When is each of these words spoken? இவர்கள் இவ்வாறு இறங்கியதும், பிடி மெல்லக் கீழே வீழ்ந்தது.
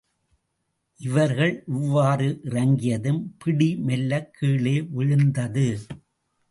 இவர்கள் 0.99 1.63
இவ்வாறு 1.67 2.39
இறங்கியதும், 2.43 3.21
பிடி 3.37 3.75
மெல்லக் 3.77 4.33
கீழே 4.33 4.81
வீழ்ந்தது. 4.97 5.67